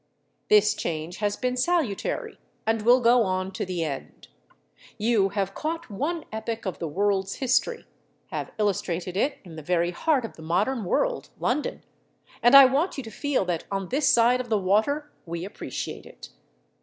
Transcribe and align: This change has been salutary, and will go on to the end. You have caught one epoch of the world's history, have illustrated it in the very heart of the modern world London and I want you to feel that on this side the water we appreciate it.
This 0.49 0.73
change 0.73 1.17
has 1.17 1.37
been 1.37 1.55
salutary, 1.55 2.39
and 2.65 2.81
will 2.81 3.01
go 3.01 3.21
on 3.21 3.51
to 3.51 3.67
the 3.67 3.83
end. 3.83 4.29
You 4.97 5.29
have 5.29 5.53
caught 5.53 5.91
one 5.91 6.25
epoch 6.31 6.65
of 6.65 6.79
the 6.79 6.87
world's 6.87 7.35
history, 7.35 7.85
have 8.31 8.49
illustrated 8.57 9.15
it 9.15 9.37
in 9.43 9.57
the 9.57 9.61
very 9.61 9.91
heart 9.91 10.25
of 10.25 10.37
the 10.37 10.41
modern 10.41 10.85
world 10.85 11.29
London 11.39 11.83
and 12.41 12.55
I 12.55 12.65
want 12.65 12.97
you 12.97 13.03
to 13.03 13.11
feel 13.11 13.45
that 13.45 13.65
on 13.69 13.89
this 13.89 14.09
side 14.09 14.43
the 14.49 14.57
water 14.57 15.11
we 15.27 15.45
appreciate 15.45 16.07
it. 16.07 16.29